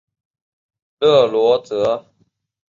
[0.97, 2.11] 勒罗泽。